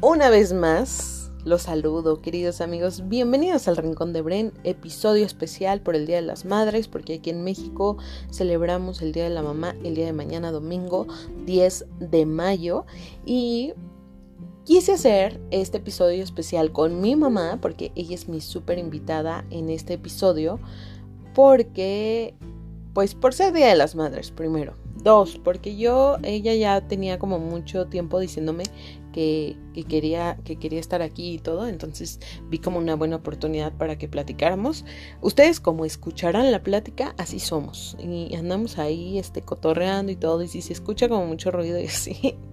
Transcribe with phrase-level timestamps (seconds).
[0.00, 3.08] Una vez más, los saludo, queridos amigos.
[3.08, 7.30] Bienvenidos al Rincón de Bren, episodio especial por el Día de las Madres, porque aquí
[7.30, 7.96] en México
[8.30, 11.08] celebramos el Día de la Mamá el día de mañana, domingo
[11.46, 12.86] 10 de mayo.
[13.26, 13.72] Y
[14.62, 19.68] quise hacer este episodio especial con mi mamá, porque ella es mi súper invitada en
[19.68, 20.60] este episodio,
[21.34, 22.36] porque,
[22.94, 24.74] pues por ser Día de las Madres, primero.
[25.02, 28.64] Dos, porque yo, ella ya tenía como mucho tiempo diciéndome
[29.18, 33.98] que, quería, que quería estar aquí y todo, entonces vi como una buena oportunidad para
[33.98, 34.84] que platicáramos.
[35.20, 37.96] Ustedes como escucharán la plática, así somos.
[37.98, 41.86] Y andamos ahí este, cotorreando y todo, y si se escucha como mucho ruido y
[41.86, 42.36] así.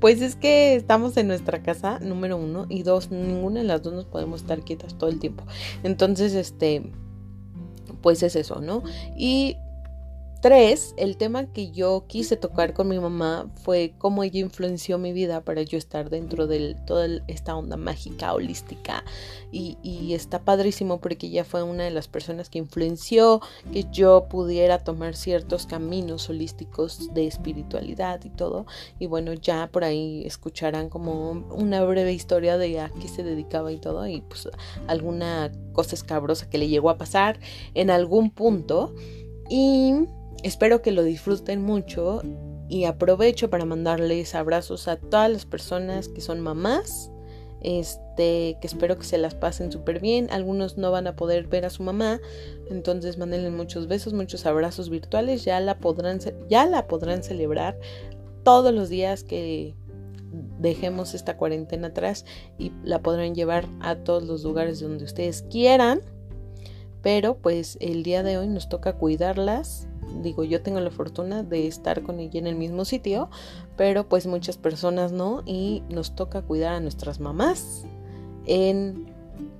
[0.00, 3.94] Pues es que estamos en nuestra casa, número uno, y dos, ninguna de las dos
[3.94, 5.44] nos podemos estar quietas todo el tiempo.
[5.82, 6.92] Entonces, este,
[8.02, 8.82] pues es eso, ¿no?
[9.16, 9.56] Y
[10.46, 15.12] Tres, el tema que yo quise tocar con mi mamá fue cómo ella influenció mi
[15.12, 19.02] vida para yo estar dentro de toda esta onda mágica, holística.
[19.50, 23.40] Y, está padrísimo porque ella fue una de las personas que influenció
[23.72, 28.66] que yo pudiera tomar ciertos caminos holísticos de espiritualidad y todo.
[29.00, 33.72] Y bueno, ya por ahí escucharán como una breve historia de a qué se dedicaba
[33.72, 34.06] y todo.
[34.06, 34.48] Y pues
[34.86, 37.40] alguna cosa escabrosa que le llegó a pasar
[37.74, 38.94] en algún punto.
[39.48, 39.92] Y
[40.42, 42.22] Espero que lo disfruten mucho
[42.68, 47.10] y aprovecho para mandarles abrazos a todas las personas que son mamás.
[47.62, 50.28] Este, que espero que se las pasen súper bien.
[50.30, 52.20] Algunos no van a poder ver a su mamá,
[52.70, 55.44] entonces mándenle muchos besos, muchos abrazos virtuales.
[55.44, 57.78] Ya la podrán, ya la podrán celebrar
[58.44, 59.74] todos los días que
[60.60, 62.24] dejemos esta cuarentena atrás
[62.58, 66.00] y la podrán llevar a todos los lugares donde ustedes quieran.
[67.06, 69.86] Pero pues el día de hoy nos toca cuidarlas
[70.24, 73.30] digo, yo tengo la fortuna de estar con ella en el mismo sitio,
[73.76, 77.84] pero pues muchas personas no y nos toca cuidar a nuestras mamás
[78.46, 79.06] en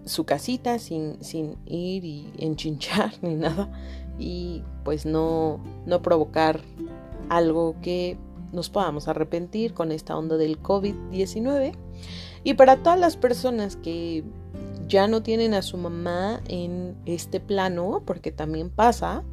[0.07, 3.71] su casita sin, sin ir y enchinchar ni nada
[4.19, 6.63] y pues no, no provocar
[7.29, 8.19] algo que
[8.53, 11.77] nos podamos arrepentir con esta onda del COVID-19.
[12.43, 14.25] Y para todas las personas que
[14.89, 19.25] ya no tienen a su mamá en este plano, porque también pasa,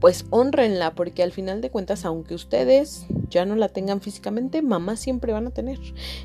[0.00, 4.96] pues honrenla, porque al final de cuentas, aunque ustedes ya no la tengan físicamente, mamá
[4.96, 5.78] siempre van a tener.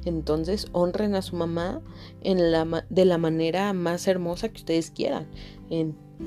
[0.06, 1.82] Entonces, honren a su mamá
[2.22, 5.28] en la, de la manera más hermosa que ustedes quieran.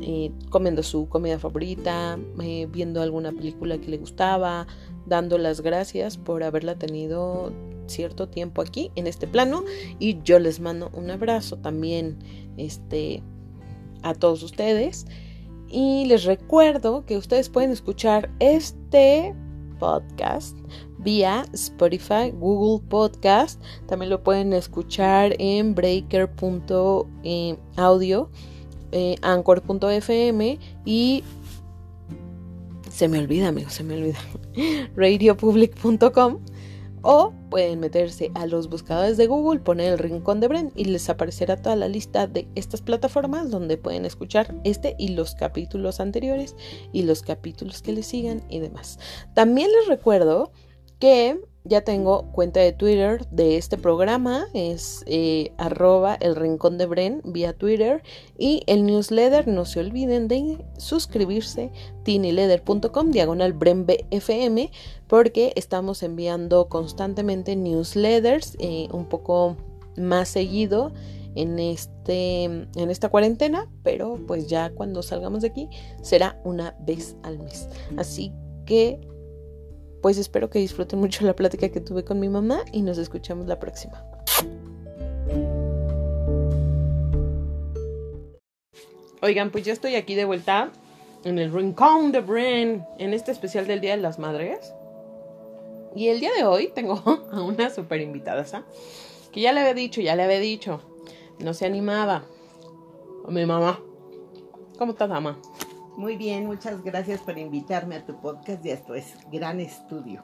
[0.00, 4.66] Eh, comiendo su comida favorita, eh, viendo alguna película que le gustaba,
[5.06, 7.52] dando las gracias por haberla tenido
[7.86, 9.64] cierto tiempo aquí en este plano.
[9.98, 12.18] Y yo les mando un abrazo también
[12.56, 13.22] este
[14.02, 15.06] a todos ustedes.
[15.68, 19.34] Y les recuerdo que ustedes pueden escuchar este
[19.78, 20.56] podcast
[20.98, 23.62] vía Spotify, Google Podcast.
[23.86, 28.30] También lo pueden escuchar en breaker.audio,
[28.92, 31.24] eh, anchor.fm y
[32.90, 34.18] se me olvida, amigos, se me olvida.
[34.96, 36.38] radiopublic.com
[37.02, 41.08] o pueden meterse a los buscadores de Google, poner el rincón de Bren y les
[41.08, 46.56] aparecerá toda la lista de estas plataformas donde pueden escuchar este y los capítulos anteriores
[46.92, 48.98] y los capítulos que les sigan y demás.
[49.34, 50.52] También les recuerdo
[50.98, 56.86] que ya tengo cuenta de Twitter de este programa, es eh, arroba el rincón de
[56.86, 58.02] Bren vía Twitter
[58.38, 61.70] y el newsletter, no se olviden de suscribirse,
[62.04, 64.70] tinyleather.com diagonal BrenBFM
[65.06, 69.56] porque estamos enviando constantemente newsletters eh, un poco
[69.96, 70.92] más seguido
[71.34, 75.68] en, este, en esta cuarentena, pero pues ya cuando salgamos de aquí
[76.02, 77.68] será una vez al mes.
[77.96, 78.32] Así
[78.64, 79.00] que
[80.02, 83.46] pues espero que disfruten mucho la plática que tuve con mi mamá y nos escuchamos
[83.46, 84.04] la próxima.
[89.20, 90.70] Oigan, pues ya estoy aquí de vuelta
[91.24, 94.72] en el Rincón de Brain, en este especial del Día de las Madres.
[95.96, 97.02] Y el día de hoy tengo
[97.32, 98.44] a una super invitada,
[99.32, 100.80] que ya le había dicho, ya le había dicho,
[101.40, 102.24] no se animaba.
[103.26, 103.80] A mi mamá.
[104.78, 105.38] ¿Cómo estás, mamá?
[105.98, 108.92] Muy bien, muchas gracias por invitarme a tu podcast y a tu
[109.32, 110.22] gran estudio.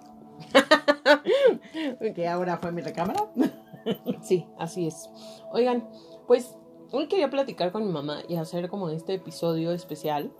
[2.15, 3.29] que ahora fue mi recámara.
[4.23, 5.11] sí, así es.
[5.51, 5.91] Oigan,
[6.29, 6.57] pues
[6.93, 10.33] hoy quería platicar con mi mamá y hacer como este episodio especial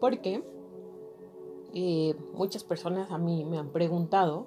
[0.00, 0.44] porque
[1.74, 4.46] eh, muchas personas a mí me han preguntado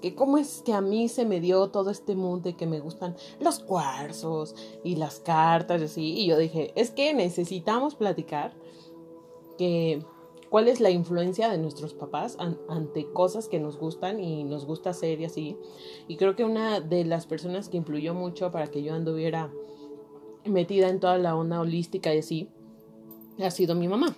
[0.00, 2.80] que cómo es que a mí se me dio todo este mundo de que me
[2.80, 6.14] gustan los cuarzos y las cartas y así.
[6.20, 8.54] Y yo dije, es que necesitamos platicar
[9.62, 10.02] que
[10.50, 12.36] cuál es la influencia de nuestros papás
[12.68, 15.56] ante cosas que nos gustan y nos gusta hacer y así.
[16.08, 19.52] Y creo que una de las personas que influyó mucho para que yo anduviera
[20.44, 22.48] metida en toda la onda holística y así,
[23.38, 24.16] ha sido mi mamá.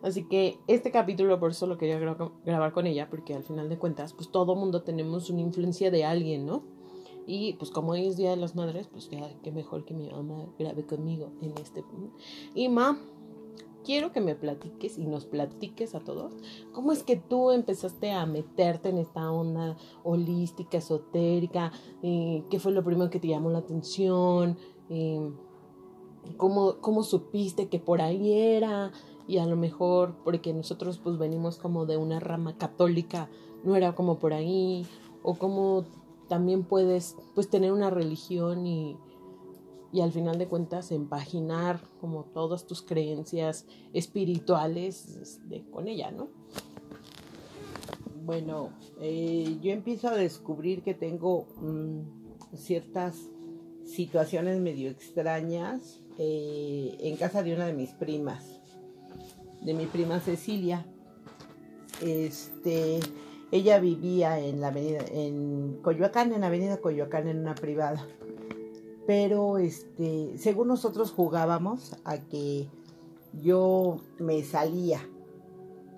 [0.00, 3.78] Así que este capítulo por eso lo quería grabar con ella, porque al final de
[3.78, 6.62] cuentas, pues todo mundo tenemos una influencia de alguien, ¿no?
[7.26, 10.08] Y pues como hoy es Día de las Madres, pues ya qué mejor que mi
[10.08, 11.84] mamá grabe conmigo en este.
[12.54, 12.98] Y ma,
[13.84, 16.32] quiero que me platiques y nos platiques a todos
[16.72, 22.72] cómo es que tú empezaste a meterte en esta onda holística, esotérica, eh, qué fue
[22.72, 24.56] lo primero que te llamó la atención,
[24.88, 25.30] eh,
[26.36, 28.92] cómo, cómo supiste que por ahí era
[29.26, 33.28] y a lo mejor porque nosotros pues venimos como de una rama católica,
[33.64, 34.86] no era como por ahí,
[35.22, 35.84] o como
[36.28, 38.96] también puedes pues tener una religión y,
[39.92, 46.28] y al final de cuentas empaginar como todas tus creencias espirituales este, con ella, ¿no?
[48.24, 53.16] Bueno, eh, yo empiezo a descubrir que tengo mm, ciertas
[53.84, 58.62] situaciones medio extrañas eh, en casa de una de mis primas
[59.62, 60.84] de mi prima Cecilia.
[62.00, 63.00] Este,
[63.50, 68.06] ella vivía en la avenida, en Coyoacán, en la avenida Coyoacán, en una privada.
[69.06, 72.68] Pero, este, según nosotros jugábamos a que
[73.40, 75.00] yo me salía,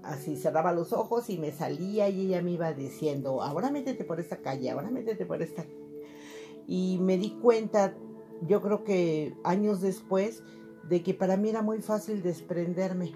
[0.03, 4.21] así cerraba los ojos y me salía y ella me iba diciendo, ahora métete por
[4.21, 5.65] esta calle, ahora métete por esta.
[6.67, 7.95] Y me di cuenta,
[8.47, 10.43] yo creo que años después,
[10.89, 13.13] de que para mí era muy fácil desprenderme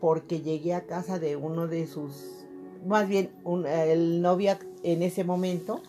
[0.00, 2.44] porque llegué a casa de uno de sus,
[2.86, 3.30] más bien
[3.66, 5.80] el novio en ese momento,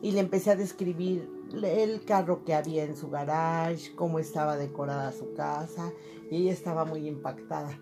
[0.00, 5.12] y le empecé a describir el carro que había en su garage, cómo estaba decorada
[5.12, 5.92] su casa,
[6.30, 7.78] y ella estaba muy impactada.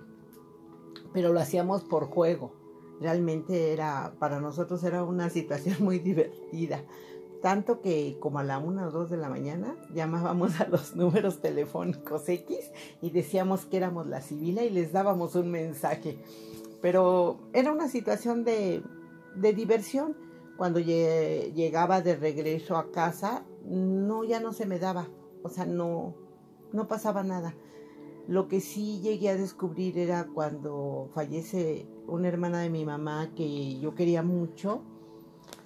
[1.13, 2.53] Pero lo hacíamos por juego.
[3.01, 6.85] Realmente era, para nosotros era una situación muy divertida.
[7.41, 11.41] Tanto que como a la una o dos de la mañana llamábamos a los números
[11.41, 12.71] telefónicos X
[13.01, 16.19] y decíamos que éramos la civila y les dábamos un mensaje.
[16.83, 18.83] Pero era una situación de,
[19.37, 20.15] de diversión.
[20.59, 25.09] Cuando llegaba de regreso a casa, no, ya no se me daba.
[25.43, 26.15] O sea, no,
[26.73, 27.55] no pasaba nada.
[28.27, 33.79] Lo que sí llegué a descubrir era cuando fallece una hermana de mi mamá que
[33.81, 34.83] yo quería mucho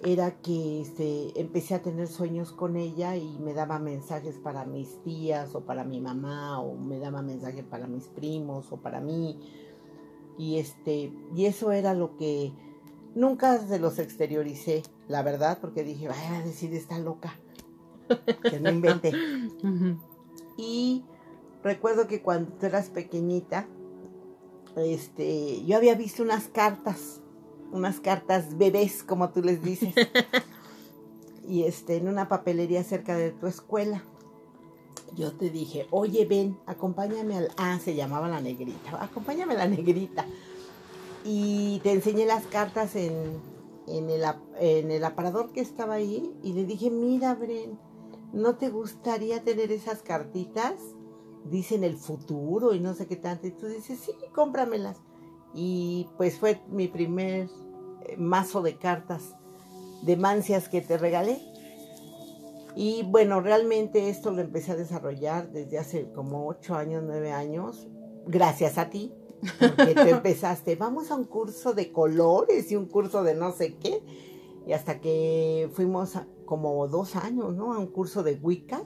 [0.03, 5.01] era que este, empecé a tener sueños con ella y me daba mensajes para mis
[5.03, 9.39] tías o para mi mamá o me daba mensajes para mis primos o para mí.
[10.37, 12.51] Y, este, y eso era lo que
[13.15, 17.39] nunca se los exterioricé, la verdad, porque dije, vaya a decir, está loca,
[18.49, 19.11] que no invente.
[20.57, 21.03] Y
[21.63, 23.67] recuerdo que cuando tú eras pequeñita,
[24.77, 27.21] este, yo había visto unas cartas
[27.75, 29.93] unas cartas bebés, como tú les dices.
[31.47, 34.03] y este, en una papelería cerca de tu escuela.
[35.15, 37.51] Yo te dije, oye, ven, acompáñame al...
[37.57, 39.03] Ah, se llamaba la negrita.
[39.03, 40.25] Acompáñame a la negrita.
[41.23, 43.13] Y te enseñé las cartas en,
[43.87, 44.23] en, el,
[44.59, 46.33] en el aparador que estaba ahí.
[46.43, 47.77] Y le dije, mira, Bren,
[48.33, 50.73] ¿no te gustaría tener esas cartitas?
[51.45, 53.47] Dicen el futuro y no sé qué tanto.
[53.47, 54.97] Y tú dices, sí, cómpramelas.
[55.53, 57.49] Y pues fue mi primer
[58.03, 59.35] eh, mazo de cartas
[60.01, 61.39] de mancias que te regalé.
[62.75, 67.87] Y bueno, realmente esto lo empecé a desarrollar desde hace como ocho años, nueve años,
[68.27, 69.13] gracias a ti,
[69.59, 73.75] porque tú empezaste, vamos a un curso de colores y un curso de no sé
[73.75, 74.03] qué,
[74.67, 77.73] y hasta que fuimos como dos años, ¿no?
[77.73, 78.83] A un curso de Wicca,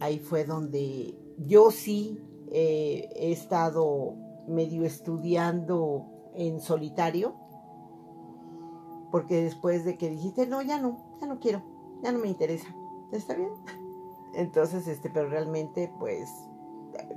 [0.00, 2.20] ahí fue donde yo sí
[2.50, 4.14] eh, he estado
[4.46, 7.34] medio estudiando en solitario,
[9.10, 11.62] porque después de que dijiste, no, ya no, ya no quiero,
[12.02, 12.74] ya no me interesa,
[13.12, 13.50] ¿está bien?
[14.34, 16.28] Entonces, este, pero realmente, pues,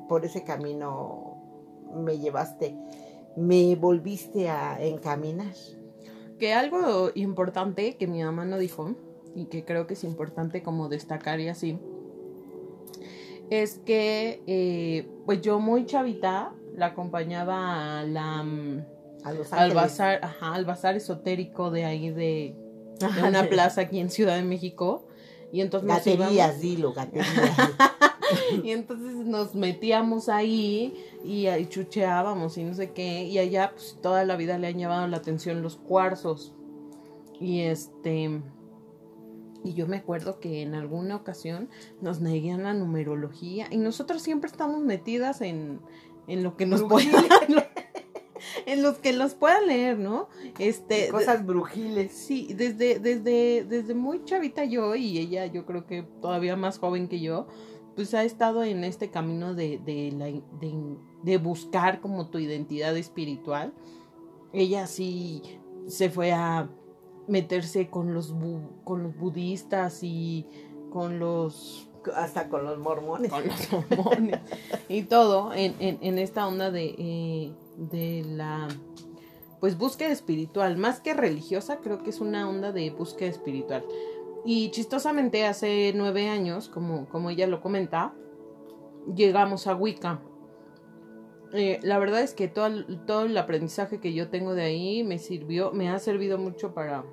[0.07, 1.37] por ese camino
[1.93, 2.77] me llevaste,
[3.35, 5.53] me volviste a encaminar.
[6.39, 8.95] Que algo importante que mi mamá no dijo,
[9.37, 11.77] y que creo que es importante como destacar y así,
[13.51, 18.85] es que, eh, pues yo muy chavita, la acompañaba a la mm,
[19.51, 22.55] al bazar, ajá, al bazar esotérico de ahí de,
[23.27, 25.07] una plaza aquí en Ciudad de México.
[25.51, 27.27] Y entonces gaterías, dilo, gaterías.
[28.63, 33.23] y entonces nos metíamos ahí y ahí chucheábamos y no sé qué.
[33.25, 36.53] Y allá pues toda la vida le han llevado la atención los cuarzos.
[37.39, 38.41] Y este...
[39.63, 41.69] Y yo me acuerdo que en alguna ocasión
[42.01, 45.81] nos neguían la numerología y nosotros siempre estamos metidas en,
[46.27, 47.11] en lo que nos puede
[48.65, 50.27] en los que los puedan leer, ¿no?
[50.59, 52.11] Este, Cosas brujiles.
[52.11, 57.07] Sí, desde, desde, desde muy chavita yo y ella, yo creo que todavía más joven
[57.07, 57.47] que yo,
[57.95, 62.95] pues ha estado en este camino de, de, la, de, de buscar como tu identidad
[62.95, 63.73] espiritual.
[64.53, 65.41] Ella sí
[65.87, 66.69] se fue a
[67.27, 68.33] meterse con los,
[68.83, 70.47] con los budistas y
[70.91, 73.31] con los hasta con los mormones.
[73.31, 74.39] Con los mormones.
[74.89, 78.67] y todo en, en, en esta onda de, eh, de la
[79.59, 83.83] pues búsqueda espiritual, más que religiosa, creo que es una onda de búsqueda espiritual.
[84.45, 88.13] Y chistosamente hace nueve años, como, como ella lo comenta,
[89.13, 90.21] llegamos a Wicca.
[91.53, 95.17] Eh, la verdad es que todo, todo el aprendizaje que yo tengo de ahí me
[95.17, 97.03] sirvió, me ha servido mucho para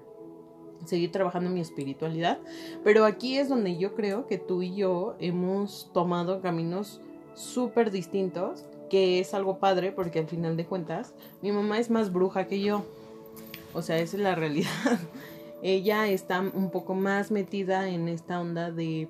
[0.87, 2.39] seguir trabajando mi espiritualidad.
[2.83, 7.01] Pero aquí es donde yo creo que tú y yo hemos tomado caminos
[7.35, 12.13] súper distintos, que es algo padre porque al final de cuentas mi mamá es más
[12.13, 12.85] bruja que yo.
[13.73, 14.99] O sea, esa es la realidad.
[15.63, 19.09] Ella está un poco más metida en esta onda de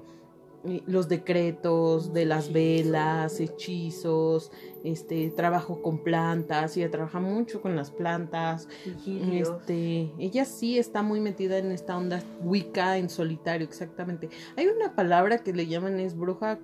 [0.86, 4.50] los decretos de las velas, hechizos,
[4.82, 8.68] este trabajo con plantas, ella trabaja mucho con las plantas.
[9.06, 14.28] Este, ella sí está muy metida en esta onda Wicca en solitario, exactamente.
[14.56, 16.58] Hay una palabra que le llaman es bruja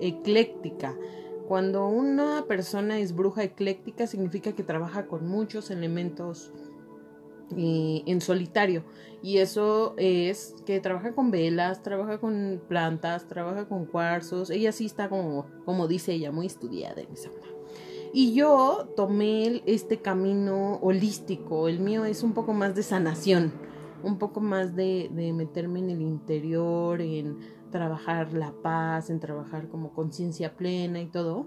[0.00, 0.96] ecléctica.
[1.48, 6.52] Cuando una persona es bruja ecléctica significa que trabaja con muchos elementos
[7.56, 8.84] en solitario.
[9.22, 14.50] Y eso es que trabaja con velas, trabaja con plantas, trabaja con cuarzos.
[14.50, 17.30] Ella sí está como, como dice ella, muy estudiada en esa
[18.12, 21.68] Y yo tomé este camino holístico.
[21.68, 23.52] El mío es un poco más de sanación,
[24.02, 27.38] un poco más de, de meterme en el interior, en
[27.70, 31.46] trabajar la paz, en trabajar como conciencia plena y todo.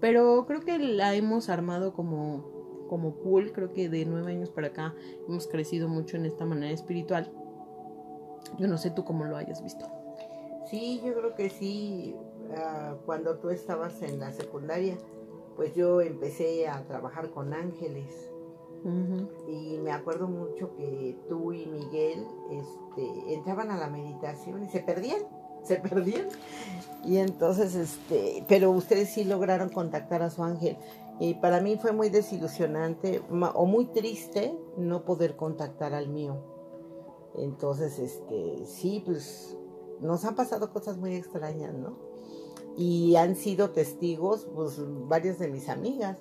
[0.00, 2.55] Pero creo que la hemos armado como
[2.86, 4.94] como cool, creo que de nueve años para acá
[5.28, 7.30] hemos crecido mucho en esta manera espiritual.
[8.58, 9.86] Yo no sé tú cómo lo hayas visto.
[10.70, 12.16] Sí, yo creo que sí.
[12.48, 14.96] Uh, cuando tú estabas en la secundaria,
[15.56, 18.30] pues yo empecé a trabajar con ángeles.
[18.84, 19.28] Uh -huh.
[19.48, 24.80] Y me acuerdo mucho que tú y Miguel este, entraban a la meditación y se
[24.80, 25.22] perdían,
[25.64, 26.28] se perdían.
[27.04, 30.76] Y entonces, este, pero ustedes sí lograron contactar a su ángel.
[31.18, 36.36] Y para mí fue muy desilusionante o muy triste no poder contactar al mío.
[37.34, 39.56] Entonces, este, sí, pues
[40.00, 41.96] nos han pasado cosas muy extrañas, ¿no?
[42.76, 46.18] Y han sido testigos, pues, varias de mis amigas.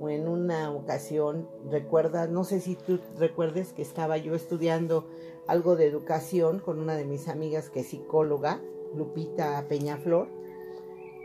[0.00, 5.06] En una ocasión, recuerda, no sé si tú recuerdes que estaba yo estudiando
[5.46, 8.60] algo de educación con una de mis amigas que es psicóloga,
[8.94, 10.28] Lupita Peñaflor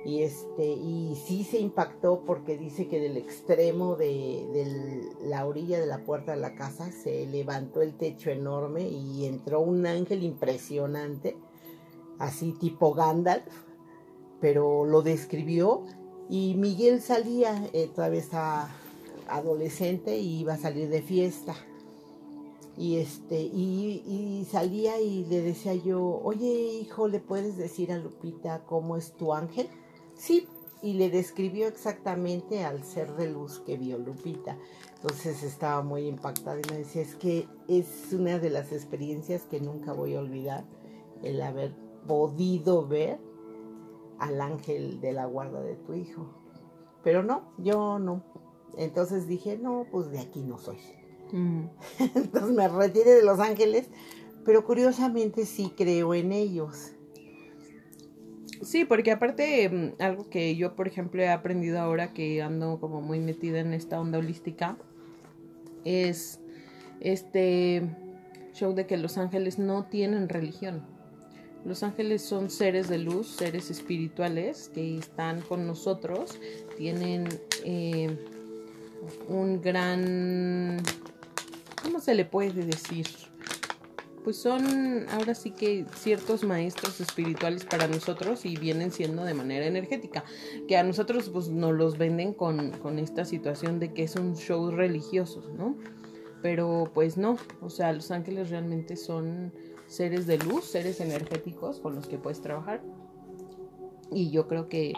[0.06, 5.80] y este y sí se impactó porque dice que del extremo de, de, la orilla
[5.80, 10.24] de la puerta de la casa se levantó el techo enorme y entró un ángel
[10.24, 11.38] impresionante
[12.20, 13.46] así tipo Gandalf
[14.42, 15.86] pero lo describió
[16.30, 18.70] y Miguel salía eh, todavía estaba
[19.28, 21.56] adolescente y iba a salir de fiesta.
[22.76, 28.00] Y este y, y, salía y le decía yo oye hijo le puedes decir a
[28.00, 29.68] Lupita cómo es tu ángel
[30.16, 30.48] Sí,
[30.82, 34.58] y le describió exactamente al ser de luz que vio Lupita.
[34.96, 39.60] Entonces estaba muy impactada y me decía, es que es una de las experiencias que
[39.60, 40.66] nunca voy a olvidar,
[41.22, 41.74] el haber
[42.06, 43.20] podido ver
[44.20, 46.34] al ángel de la guarda de tu hijo.
[47.04, 48.24] Pero no, yo no.
[48.78, 50.78] Entonces dije, no, pues de aquí no soy.
[51.32, 51.66] Mm.
[52.16, 53.90] Entonces me retiré de los ángeles,
[54.46, 56.94] pero curiosamente sí creo en ellos.
[58.62, 63.20] Sí, porque aparte, algo que yo, por ejemplo, he aprendido ahora que ando como muy
[63.20, 64.78] metida en esta onda holística,
[65.86, 66.40] es
[67.00, 67.84] este
[68.54, 70.86] show de que los ángeles no tienen religión.
[71.66, 76.38] Los ángeles son seres de luz, seres espirituales que están con nosotros,
[76.78, 77.28] tienen
[77.64, 78.16] eh,
[79.30, 80.78] un gran...
[81.82, 83.08] ¿Cómo se le puede decir?
[84.24, 89.66] Pues son ahora sí que ciertos maestros espirituales para nosotros y vienen siendo de manera
[89.66, 90.24] energética,
[90.68, 94.36] que a nosotros pues nos los venden con, con esta situación de que es un
[94.36, 95.78] show religioso, ¿no?
[96.42, 99.54] Pero pues no, o sea, los ángeles realmente son
[99.88, 102.82] seres de luz, seres energéticos con los que puedes trabajar.
[104.12, 104.94] Y yo creo que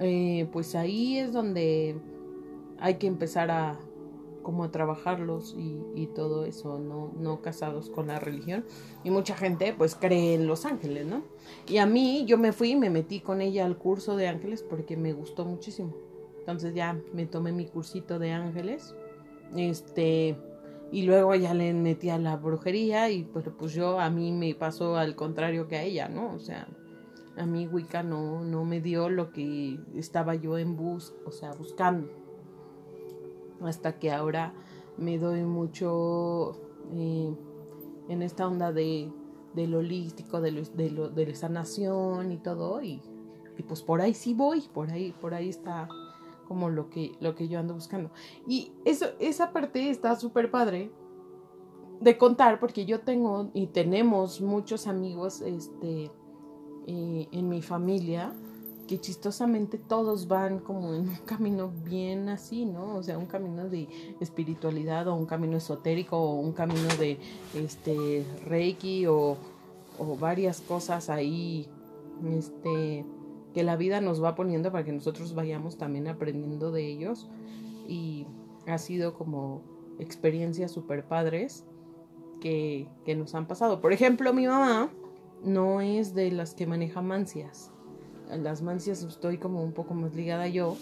[0.00, 1.96] eh, pues ahí es donde
[2.80, 3.78] hay que empezar a,
[4.48, 8.64] como a trabajarlos y, y, todo eso, no, no casados con la religión.
[9.04, 11.22] Y mucha gente pues cree en los ángeles, ¿no?
[11.68, 14.62] Y a mí yo me fui y me metí con ella al curso de ángeles
[14.62, 15.94] porque me gustó muchísimo.
[16.38, 18.94] Entonces ya me tomé mi cursito de ángeles.
[19.54, 20.34] Este,
[20.92, 24.54] y luego ya le metí a la brujería y pues, pues yo a mí me
[24.54, 26.32] pasó al contrario que a ella, ¿no?
[26.32, 26.66] O sea,
[27.36, 31.52] a mí Wicca no, no me dio lo que estaba yo en bus, o sea,
[31.52, 32.17] buscando.
[33.62, 34.54] Hasta que ahora
[34.96, 36.60] me doy mucho
[36.92, 37.34] eh,
[38.08, 39.12] en esta onda de,
[39.54, 43.02] del holístico, de, lo, de, lo, de la sanación y todo, y,
[43.56, 45.88] y pues por ahí sí voy, por ahí, por ahí está
[46.46, 48.10] como lo que, lo que yo ando buscando.
[48.46, 50.90] Y eso, esa parte está súper padre
[52.00, 56.10] de contar porque yo tengo y tenemos muchos amigos este,
[56.86, 58.32] eh, en mi familia
[58.88, 62.96] que chistosamente todos van como en un camino bien así, ¿no?
[62.96, 67.18] O sea, un camino de espiritualidad o un camino esotérico o un camino de
[67.54, 69.36] este reiki o,
[69.98, 71.68] o varias cosas ahí
[72.32, 73.04] este
[73.54, 77.28] que la vida nos va poniendo para que nosotros vayamos también aprendiendo de ellos
[77.86, 78.26] y
[78.66, 79.62] ha sido como
[79.98, 81.64] experiencias súper padres
[82.40, 83.80] que, que nos han pasado.
[83.80, 84.90] Por ejemplo, mi mamá
[85.42, 87.72] no es de las que maneja mancias.
[88.36, 90.76] Las mancias estoy como un poco más ligada yo.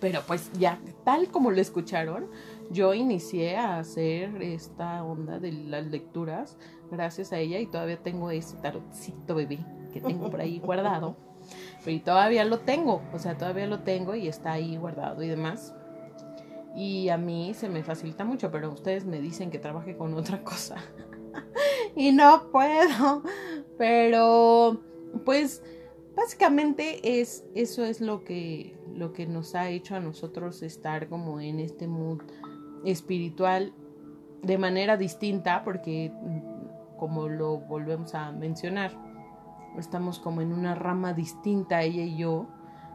[0.00, 2.26] Pero pues ya, tal como lo escucharon,
[2.70, 6.58] yo inicié a hacer esta onda de las lecturas
[6.90, 11.16] gracias a ella y todavía tengo ese tarotcito bebé que tengo por ahí guardado.
[11.84, 15.74] Pero todavía lo tengo, o sea, todavía lo tengo y está ahí guardado y demás.
[16.74, 20.42] Y a mí se me facilita mucho, pero ustedes me dicen que trabaje con otra
[20.42, 20.76] cosa.
[21.96, 23.22] y no puedo.
[23.78, 24.80] Pero,
[25.24, 25.62] pues,
[26.16, 31.40] básicamente es, eso es lo que, lo que nos ha hecho a nosotros estar como
[31.40, 32.22] en este mood
[32.84, 33.72] espiritual
[34.42, 36.12] de manera distinta, porque
[36.98, 38.92] como lo volvemos a mencionar,
[39.78, 42.46] estamos como en una rama distinta ella y yo,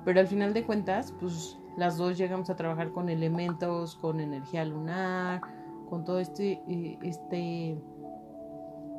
[0.05, 4.65] pero al final de cuentas, pues las dos llegamos a trabajar con elementos, con energía
[4.65, 5.41] lunar,
[5.89, 7.77] con todo este, eh, este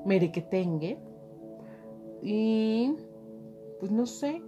[0.04, 0.98] merequetengue.
[2.22, 2.94] Y
[3.80, 4.42] pues no sé,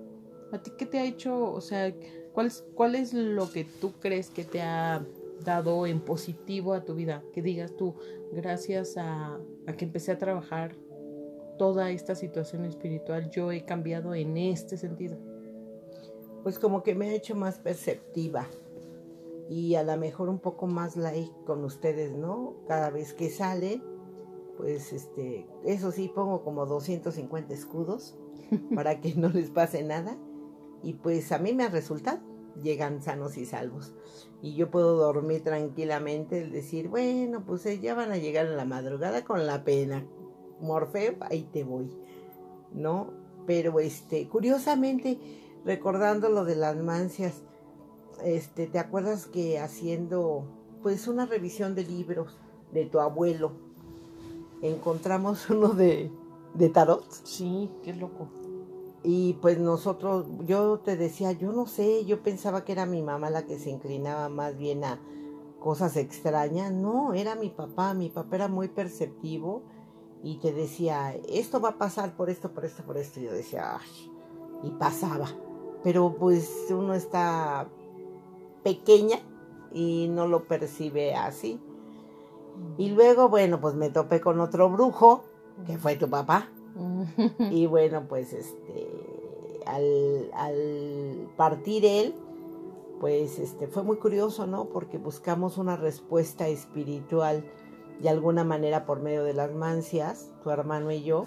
[0.52, 1.50] ¿a ti qué te ha hecho?
[1.50, 1.92] O sea,
[2.32, 5.04] ¿cuál, ¿cuál es lo que tú crees que te ha
[5.44, 7.24] dado en positivo a tu vida?
[7.32, 7.94] Que digas tú,
[8.32, 10.76] gracias a, a que empecé a trabajar
[11.58, 15.16] toda esta situación espiritual, yo he cambiado en este sentido.
[16.42, 18.48] Pues como que me ha hecho más perceptiva
[19.48, 22.56] y a lo mejor un poco más like con ustedes, ¿no?
[22.66, 23.80] Cada vez que sale,
[24.56, 28.16] pues este, eso sí, pongo como 250 escudos
[28.74, 30.16] para que no les pase nada
[30.82, 32.20] y pues a mí me ha resultado,
[32.62, 33.94] llegan sanos y salvos
[34.42, 38.64] y yo puedo dormir tranquilamente, decir, bueno, pues eh, ya van a llegar en la
[38.64, 40.04] madrugada con la pena,
[40.60, 41.96] Morfeo, ahí te voy,
[42.72, 43.12] ¿no?
[43.46, 45.18] Pero este, curiosamente,
[45.64, 47.42] recordando lo de las mancias,
[48.24, 50.44] este, ¿te acuerdas que haciendo
[50.82, 52.36] pues una revisión de libros
[52.72, 53.52] de tu abuelo,
[54.60, 56.10] encontramos uno de,
[56.54, 57.08] de tarot?
[57.22, 58.41] Sí, qué loco.
[59.04, 63.30] Y pues nosotros, yo te decía, yo no sé, yo pensaba que era mi mamá
[63.30, 65.00] la que se inclinaba más bien a
[65.58, 66.72] cosas extrañas.
[66.72, 69.62] No, era mi papá, mi papá era muy perceptivo
[70.22, 73.18] y te decía, esto va a pasar por esto, por esto, por esto.
[73.18, 74.10] Y yo decía, Ay,
[74.62, 75.28] y pasaba.
[75.82, 77.68] Pero pues uno está
[78.62, 79.18] pequeña
[79.72, 81.60] y no lo percibe así.
[82.78, 85.24] Y luego, bueno, pues me topé con otro brujo,
[85.66, 86.48] que fue tu papá.
[87.50, 88.88] Y bueno, pues este,
[89.66, 92.14] al, partir él,
[93.00, 94.66] pues este, fue muy curioso, ¿no?
[94.66, 97.44] Porque buscamos una respuesta espiritual
[98.00, 101.26] de alguna manera por medio de las mancias, tu hermano y yo,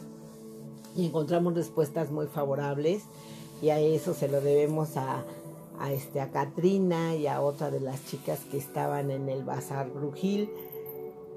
[0.95, 3.03] y encontramos respuestas muy favorables
[3.61, 5.23] y a eso se lo debemos a,
[5.79, 9.89] a, este, a Katrina y a otra de las chicas que estaban en el bazar
[9.89, 10.49] Brujil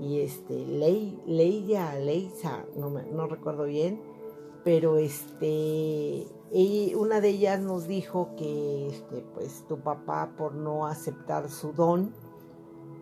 [0.01, 4.01] y este Ley, Leia, Leisa, no, no recuerdo bien,
[4.65, 10.87] pero este y una de ellas nos dijo que este pues tu papá por no
[10.87, 12.13] aceptar su don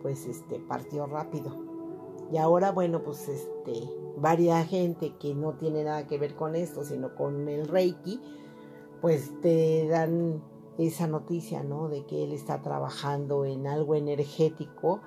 [0.01, 1.67] pues este partió rápido
[2.31, 6.83] y ahora, bueno, pues este, varia gente que no tiene nada que ver con esto,
[6.83, 8.21] sino con el Reiki,
[9.01, 10.43] pues te dan
[10.77, 11.87] esa noticia, ¿no?
[11.87, 14.99] De que él está trabajando en algo energético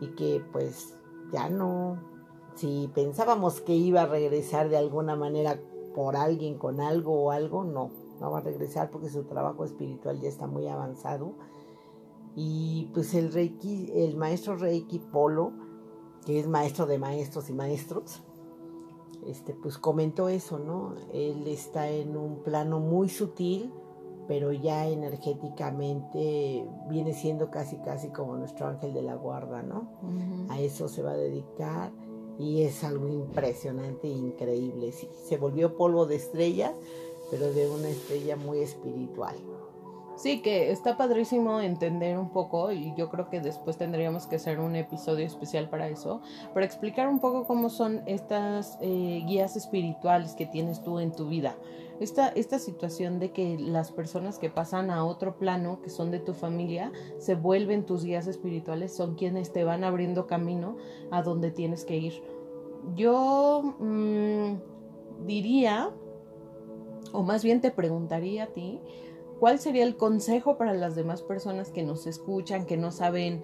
[0.00, 0.97] y que pues
[1.32, 1.98] ya no,
[2.54, 5.60] si pensábamos que iba a regresar de alguna manera
[5.94, 10.20] por alguien con algo o algo, no, no va a regresar porque su trabajo espiritual
[10.20, 11.34] ya está muy avanzado.
[12.34, 15.52] Y pues el Reiki, el maestro Reiki Polo,
[16.24, 18.22] que es maestro de maestros y maestros,
[19.26, 20.94] este, pues comentó eso, ¿no?
[21.12, 23.72] Él está en un plano muy sutil,
[24.28, 29.88] pero ya energéticamente viene siendo casi casi como nuestro ángel de la guarda, ¿no?
[30.50, 31.90] A eso se va a dedicar
[32.38, 34.92] y es algo impresionante e increíble.
[34.92, 36.74] Sí, se volvió polvo de estrella,
[37.30, 39.34] pero de una estrella muy espiritual.
[40.18, 44.58] Sí, que está padrísimo entender un poco y yo creo que después tendríamos que hacer
[44.58, 46.20] un episodio especial para eso,
[46.52, 51.28] para explicar un poco cómo son estas eh, guías espirituales que tienes tú en tu
[51.28, 51.54] vida.
[52.00, 56.20] Esta, esta situación de que las personas que pasan a otro plano, que son de
[56.20, 60.76] tu familia, se vuelven tus guías espirituales, son quienes te van abriendo camino
[61.10, 62.22] a donde tienes que ir.
[62.94, 65.90] Yo mm, diría,
[67.12, 68.80] o más bien te preguntaría a ti,
[69.38, 73.42] ¿Cuál sería el consejo para las demás personas que nos escuchan, que no saben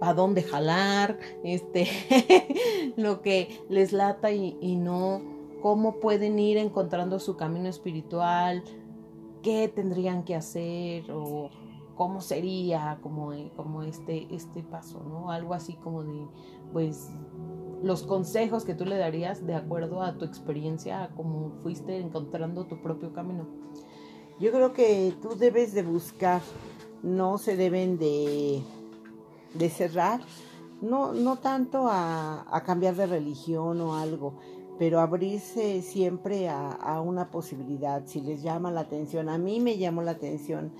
[0.00, 1.86] a dónde jalar, este,
[2.96, 5.22] lo que les lata y, no,
[5.60, 8.62] cómo pueden ir encontrando su camino espiritual,
[9.42, 11.50] qué tendrían que hacer o
[11.96, 15.30] cómo sería como, como este, este paso, ¿no?
[15.30, 16.26] Algo así como de,
[16.72, 17.10] pues,
[17.82, 22.66] los consejos que tú le darías de acuerdo a tu experiencia, a cómo fuiste encontrando
[22.66, 23.46] tu propio camino.
[24.38, 26.40] Yo creo que tú debes de buscar,
[27.02, 28.62] no se deben de,
[29.54, 30.20] de cerrar,
[30.80, 34.38] no, no tanto a, a, cambiar de religión o algo,
[34.80, 39.28] pero abrirse siempre a, una posibilidad, si les llama la atención.
[39.28, 40.72] A mí me llamó la atención,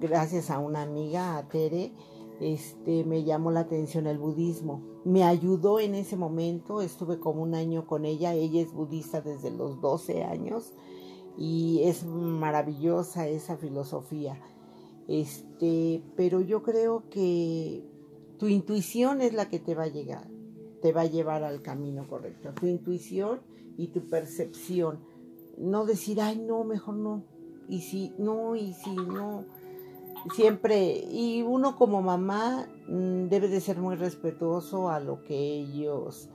[0.00, 1.92] gracias a una amiga, a Tere,
[2.40, 4.82] este, me llamó la atención el budismo.
[5.04, 9.50] Me ayudó en ese momento, estuve como un año con ella, ella es budista desde
[9.50, 10.72] los 12 años
[11.36, 14.40] y es maravillosa esa filosofía.
[15.08, 17.82] Este, pero yo creo que
[18.38, 20.28] tu intuición es la que te va a llegar,
[20.82, 22.52] te va a llevar al camino correcto.
[22.58, 23.40] Tu intuición
[23.76, 25.00] y tu percepción.
[25.58, 27.24] No decir, ay, no, mejor no.
[27.68, 29.44] Y si, no, y si, no.
[30.34, 36.28] Siempre, y uno como mamá mm, debe de ser muy respetuoso a lo que ellos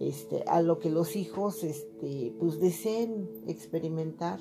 [0.00, 4.40] este, a lo que los hijos este, pues deseen experimentar.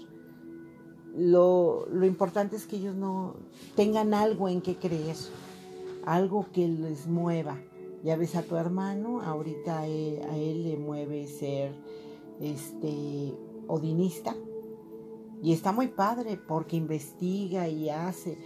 [1.16, 3.36] Lo, lo, importante es que ellos no
[3.76, 5.16] tengan algo en que creer,
[6.06, 7.58] algo que les mueva.
[8.06, 11.74] Ya ves a tu hermano, ahorita a él, le mueve ser
[12.40, 13.34] este
[13.66, 14.36] odinista
[15.42, 18.38] y está muy padre porque investiga y hace,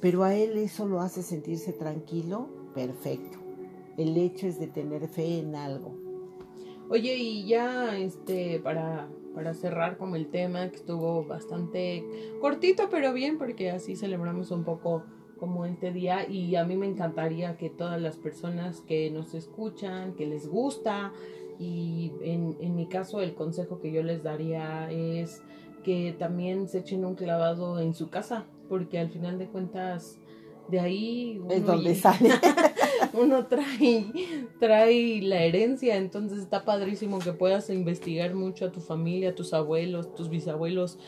[0.00, 3.38] pero a él eso lo hace sentirse tranquilo, perfecto.
[3.96, 5.96] El hecho es de tener fe en algo.
[6.88, 12.04] Oye, y ya este para para cerrar como el tema que estuvo bastante
[12.40, 15.02] cortito, pero bien porque así celebramos un poco
[15.38, 20.14] como este día y a mí me encantaría que todas las personas que nos escuchan,
[20.14, 21.12] que les gusta
[21.58, 25.42] y en, en mi caso el consejo que yo les daría es
[25.82, 30.18] que también se echen un clavado en su casa porque al final de cuentas
[30.68, 32.30] de ahí es donde sale.
[33.14, 34.06] uno trae
[34.60, 35.96] trae la herencia.
[35.96, 40.98] Entonces está padrísimo que puedas investigar mucho a tu familia a tus abuelos tus bisabuelos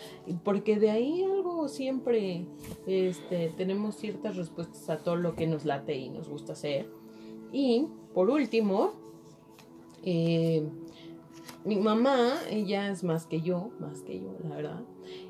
[0.44, 1.24] porque de ahí
[1.68, 2.46] siempre
[2.86, 6.88] este tenemos ciertas respuestas a todo lo que nos late y nos gusta hacer.
[7.52, 8.92] Y por último
[10.02, 10.66] eh,
[11.64, 14.82] mi mamá, ella es más que yo, más que yo, la verdad,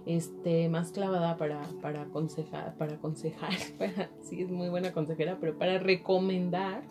[0.07, 3.53] este, más clavada para, para aconsejar, para aconsejar,
[4.23, 6.83] sí es muy buena consejera, pero para recomendar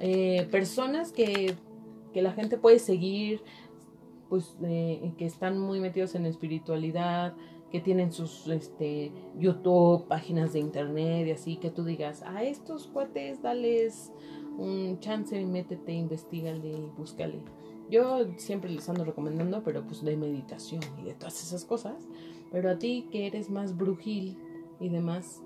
[0.00, 1.54] eh, personas que,
[2.12, 3.40] que, la gente puede seguir,
[4.28, 7.34] pues eh, que están muy metidos en espiritualidad,
[7.76, 12.86] que tienen sus este, YouTube, páginas de internet y así, que tú digas, a estos
[12.86, 14.12] cuates, dales
[14.58, 17.40] un chance, métete, investigale y búscale
[17.90, 22.08] yo siempre les ando recomendando, pero pues de meditación y de todas esas cosas.
[22.50, 24.38] Pero a ti que eres más brujil
[24.80, 25.42] y demás,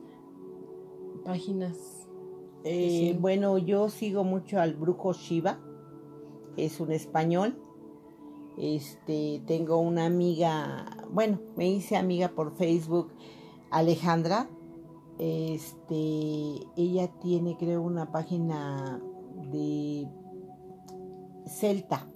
[1.24, 2.08] páginas.
[2.64, 5.60] Eh, bueno, yo sigo mucho al brujo Shiva,
[6.56, 7.58] es un español.
[8.58, 13.12] Este, tengo una amiga, bueno, me hice amiga por Facebook,
[13.70, 14.48] Alejandra.
[15.18, 19.02] Este, ella tiene, creo, una página
[19.50, 20.08] de
[21.46, 22.06] Celta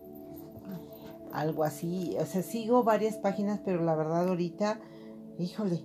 [1.35, 2.17] algo así.
[2.21, 4.81] O sea, sigo varias páginas, pero la verdad ahorita,
[5.39, 5.85] híjole,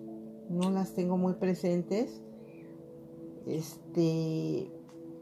[0.49, 2.21] no las tengo muy presentes.
[3.45, 4.71] Este,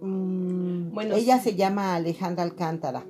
[0.02, 3.06] mm, bueno, ella se llama Alejandra Alcántara.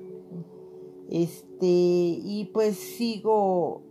[1.10, 3.82] Este, y pues sigo,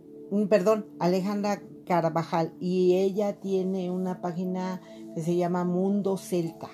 [0.48, 4.80] perdón, Alejandra Carvajal, y ella tiene una página
[5.14, 6.68] que se llama Mundo Celta.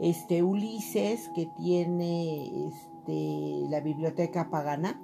[0.00, 5.00] Este, Ulises, que tiene este, la biblioteca pagana,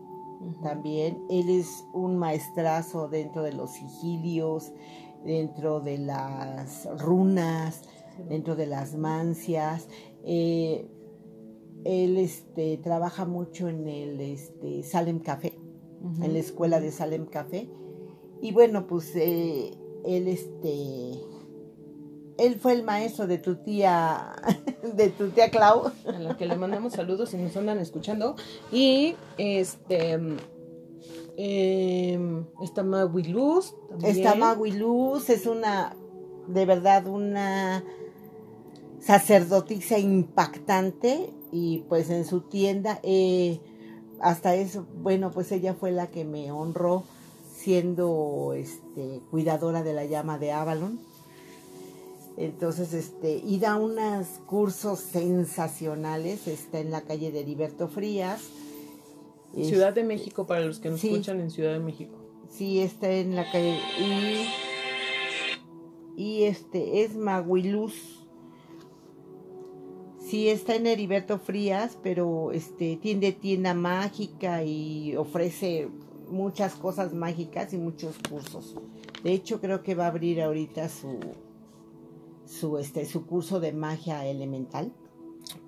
[0.62, 1.22] también.
[1.30, 4.72] Él es un maestrazo dentro de los sigilios,
[5.24, 7.82] dentro de las runas,
[8.28, 9.88] dentro de las mancias.
[10.24, 10.88] Eh,
[11.84, 15.55] él este, trabaja mucho en el este, Salem Café,
[16.20, 17.68] en la escuela de Salem Café.
[18.40, 19.72] Y bueno, pues eh,
[20.04, 21.12] él, este,
[22.38, 24.36] él fue el maestro de tu tía,
[24.94, 25.90] de tu tía Clau.
[26.06, 28.36] A la que le mandamos saludos y nos andan escuchando.
[28.70, 30.18] Y este,
[31.36, 33.74] eh, está Magui Luz.
[34.02, 35.96] Está Magui Luz, es una,
[36.48, 37.84] de verdad, una
[39.00, 43.60] sacerdotisa impactante y pues en su tienda eh,
[44.20, 47.04] hasta eso bueno pues ella fue la que me honró
[47.56, 51.00] siendo este cuidadora de la llama de Avalon.
[52.36, 58.42] Entonces este y da unos cursos sensacionales está en la calle de Heriberto Frías.
[59.54, 62.14] Ciudad de México para los que nos escuchan en Ciudad de México.
[62.50, 64.46] Sí está en la calle y
[66.16, 68.15] y este es Maguiluz
[70.26, 75.88] Sí, está en Heriberto Frías, pero este tiene tienda mágica y ofrece
[76.28, 78.74] muchas cosas mágicas y muchos cursos.
[79.22, 81.20] De hecho, creo que va a abrir ahorita su
[82.44, 84.92] su este su curso de magia elemental.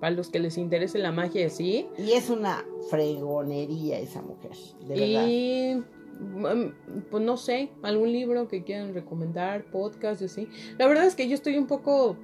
[0.01, 1.87] Para los que les interese la magia, sí.
[1.97, 5.83] Y es una fregonería esa mujer, de y...
[6.19, 10.49] Mm, pues no sé, algún libro que quieran recomendar, podcast y así.
[10.77, 12.17] La verdad es que yo estoy un poco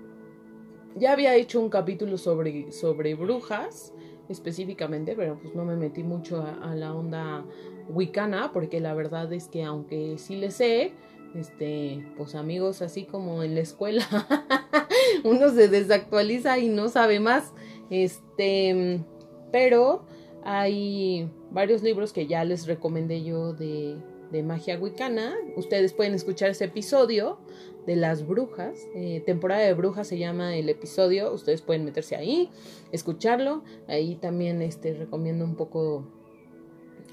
[0.95, 3.93] ya había hecho un capítulo sobre, sobre brujas
[4.29, 7.45] específicamente, pero pues no me metí mucho a, la onda
[7.89, 10.93] wicana, porque la verdad es que aunque sí le sé,
[11.35, 14.05] este, pues amigos, así como en la escuela,
[15.23, 17.53] uno se desactualiza y no sabe más,
[17.89, 19.03] este,
[19.51, 20.05] pero
[20.43, 23.97] hay varios libros que ya les recomendé yo de,
[24.31, 27.37] de magia wicana, ustedes pueden escuchar ese episodio
[27.85, 28.87] de las brujas.
[28.95, 31.31] Eh, temporada de brujas se llama el episodio.
[31.33, 32.49] Ustedes pueden meterse ahí,
[32.91, 33.63] escucharlo.
[33.87, 36.05] Ahí también este, recomiendo un poco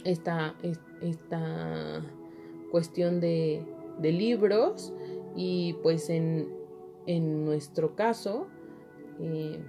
[0.05, 0.57] esta,
[1.03, 2.03] esta
[2.71, 3.65] cuestión de,
[3.99, 4.93] de libros.
[5.37, 6.49] Y pues en,
[7.07, 8.47] en nuestro caso...
[9.21, 9.63] Eh,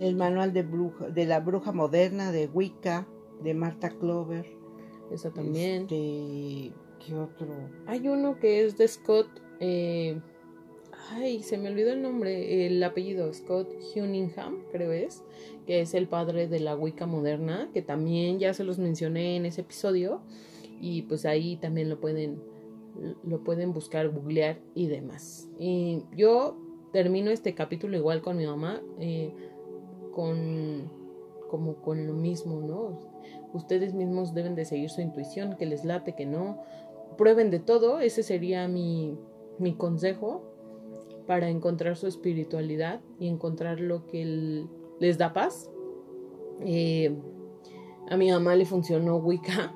[0.00, 3.06] el manual de, bruja, de la bruja moderna de Wicca,
[3.42, 4.46] de Marta Clover.
[5.12, 5.82] Eso también.
[5.82, 6.72] Este,
[7.04, 7.48] ¿Qué otro?
[7.86, 9.28] Hay uno que es de Scott
[9.60, 10.20] eh,
[11.12, 15.22] ay, se me olvidó el nombre, el apellido, Scott Huningham, creo es,
[15.66, 19.46] que es el padre de la Wicca moderna, que también ya se los mencioné en
[19.46, 20.20] ese episodio,
[20.80, 22.40] y pues ahí también lo pueden,
[23.24, 25.48] lo pueden buscar, googlear y demás.
[25.58, 26.56] Y yo
[26.92, 29.32] termino este capítulo igual con mi mamá, eh,
[30.12, 31.00] con
[31.50, 33.10] como con lo mismo, ¿no?
[33.52, 36.62] Ustedes mismos deben de seguir su intuición, que les late, que no.
[37.20, 39.14] Prueben de todo, ese sería mi,
[39.58, 40.42] mi consejo
[41.26, 44.64] para encontrar su espiritualidad y encontrar lo que
[45.00, 45.70] les da paz.
[46.64, 47.14] Eh,
[48.08, 49.70] a mi mamá le funcionó Wicca,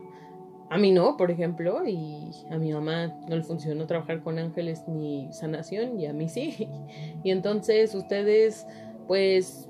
[0.70, 4.82] a mí no, por ejemplo, y a mi mamá no le funcionó trabajar con ángeles
[4.88, 6.66] ni sanación, y a mí sí.
[7.24, 8.66] Y entonces ustedes,
[9.06, 9.68] pues,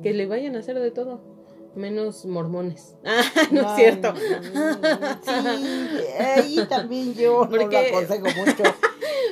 [0.00, 1.33] que le vayan a hacer de todo
[1.76, 2.96] menos mormones.
[3.06, 4.14] Ah, no, es cierto.
[4.16, 5.30] Sí,
[6.18, 8.62] ahí también yo no lo aconsejo mucho.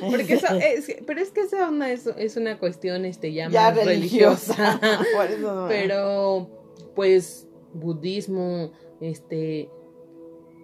[0.09, 3.75] Porque eso es, pero es que esa onda es, es una cuestión este, ya, más
[3.75, 4.79] religiosa.
[5.67, 6.49] pero,
[6.95, 9.69] pues, budismo, este,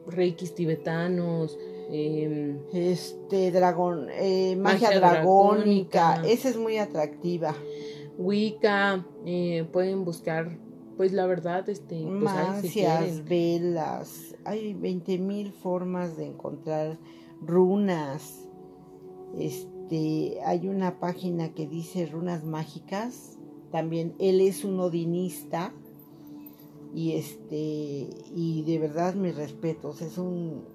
[0.08, 1.58] reikis tibetanos,
[1.92, 7.56] em, este, dragón, eh, magia, dragónica, esa es muy atractiva.
[8.18, 10.58] Wicca, eh, pueden buscar,
[11.00, 17.00] pues la verdad, este, pues, velas, hay 20 mil formas de encontrar
[17.42, 18.50] runas
[19.38, 23.38] este, hay una página que dice runas mágicas.
[23.72, 25.74] También él es un odinista.
[26.94, 30.02] Y este, y de verdad mis respetos.
[30.02, 30.66] Es un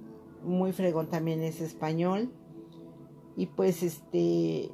[0.42, 2.30] muy fregón también es español.
[3.36, 4.70] Y pues este,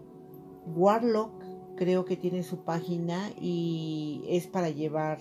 [0.76, 1.39] Warlock
[1.80, 5.18] creo que tiene su página y es para llevar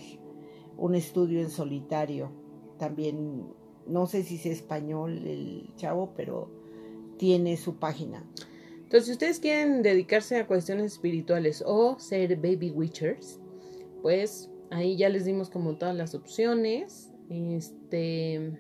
[0.75, 2.33] un estudio en solitario.
[2.77, 3.45] También,
[3.87, 6.51] no sé si es español el chavo, pero
[7.15, 8.25] tiene su página.
[8.75, 13.39] Entonces, si ustedes quieren dedicarse a cuestiones espirituales o ser baby witchers,
[14.01, 17.13] pues ahí ya les dimos como todas las opciones.
[17.29, 18.59] Este.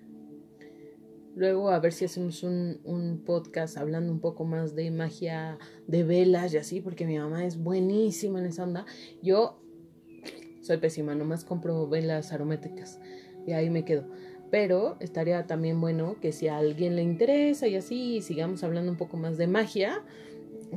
[1.35, 6.03] Luego a ver si hacemos un, un, podcast hablando un poco más de magia de
[6.03, 8.85] velas y así, porque mi mamá es buenísima en esa onda.
[9.21, 9.61] Yo
[10.61, 12.99] soy pésima, nomás compro velas aromáticas
[13.47, 14.05] y ahí me quedo.
[14.51, 18.97] Pero estaría también bueno que si a alguien le interesa y así sigamos hablando un
[18.97, 20.03] poco más de magia,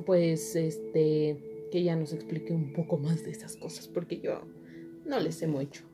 [0.06, 4.42] pues este, que ella nos explique un poco más de esas cosas, porque yo
[5.04, 5.84] no les sé mucho.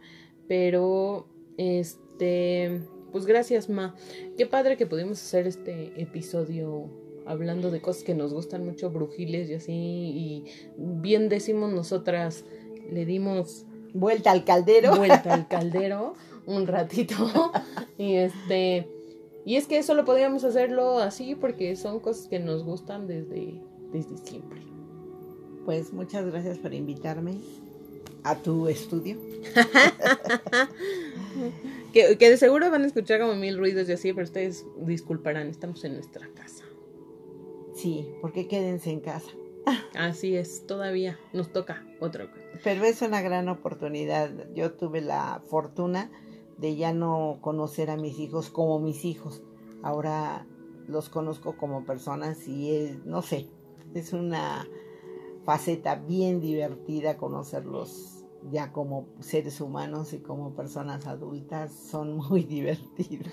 [0.48, 3.94] Pero, este, pues gracias, Ma.
[4.36, 6.88] Qué padre que pudimos hacer este episodio
[7.26, 10.44] hablando de cosas que nos gustan mucho, brujiles y así, y
[10.76, 12.44] bien decimos nosotras,
[12.90, 14.96] le dimos vuelta al caldero.
[14.96, 16.14] Vuelta al caldero
[16.46, 17.30] un ratito.
[17.98, 18.88] y este
[19.48, 23.58] y es que solo podíamos hacerlo así porque son cosas que nos gustan desde,
[23.92, 24.60] desde siempre.
[25.64, 27.38] Pues muchas gracias por invitarme
[28.24, 29.16] a tu estudio.
[31.98, 35.48] que, que de seguro van a escuchar como mil ruidos y así, pero ustedes disculparán,
[35.48, 36.64] estamos en nuestra casa.
[37.74, 39.30] Sí, porque quédense en casa.
[39.94, 42.28] Así es, todavía nos toca otro.
[42.62, 44.30] Pero es una gran oportunidad.
[44.54, 46.10] Yo tuve la fortuna
[46.56, 49.42] de ya no conocer a mis hijos como mis hijos.
[49.82, 50.46] Ahora
[50.86, 53.48] los conozco como personas y es, no sé,
[53.94, 54.66] es una
[55.44, 58.17] faceta bien divertida conocerlos
[58.50, 61.72] ya como seres humanos y como personas adultas.
[61.72, 63.32] Son muy divertidos.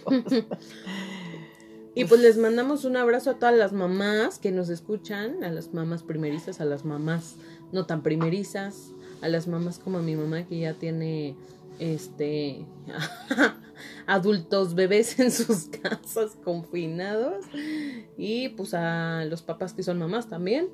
[1.98, 5.74] Y pues les mandamos un abrazo a todas las mamás que nos escuchan, a las
[5.74, 7.38] mamás primerizas, a las mamás
[7.72, 11.38] no tan primerizas, a las mamás como a mi mamá que ya tiene
[11.80, 12.66] este
[14.08, 17.46] adultos bebés en sus casas confinados
[18.18, 20.70] y pues a los papás que son mamás también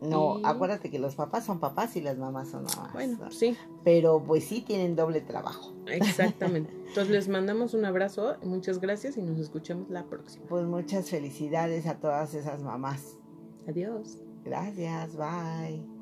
[0.00, 2.92] no, acuérdate que los papás son papás y las mamás son mamás.
[2.92, 3.56] Bueno, sí.
[3.82, 5.72] Pero pues sí tienen doble trabajo.
[5.86, 6.72] Exactamente.
[6.88, 10.46] Entonces les mandamos un abrazo, muchas gracias y nos escuchamos la próxima.
[10.46, 13.18] Pues muchas felicidades a todas esas mamás.
[13.66, 14.18] Adiós.
[14.44, 15.93] Gracias, bye.